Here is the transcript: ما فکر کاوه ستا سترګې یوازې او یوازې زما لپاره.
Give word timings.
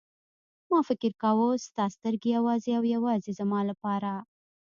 ما 0.71 0.79
فکر 0.89 1.11
کاوه 1.21 1.49
ستا 1.67 1.85
سترګې 1.95 2.29
یوازې 2.37 2.71
او 2.79 2.83
یوازې 2.95 3.31
زما 3.39 3.59
لپاره. 3.69 4.11